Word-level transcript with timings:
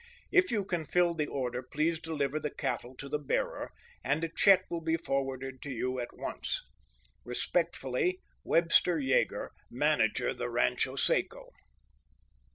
If 0.31 0.49
you 0.49 0.65
can 0.65 0.83
fill 0.83 1.13
the 1.13 1.27
order 1.27 1.61
please 1.61 1.99
deliver 1.99 2.39
the 2.39 2.49
cattle 2.49 2.95
to 2.97 3.07
the 3.07 3.19
bearer; 3.19 3.71
and 4.03 4.23
a 4.23 4.29
check 4.35 4.63
will 4.71 4.81
be 4.81 4.97
forwarded 4.97 5.61
to 5.61 5.69
you 5.69 5.99
at 5.99 6.11
once. 6.17 6.63
Respectfully, 7.23 8.19
Webster 8.43 8.97
Yeager, 8.97 9.49
Manager 9.69 10.33
the 10.33 10.49
Rancho 10.49 10.95
Seco. 10.95 11.51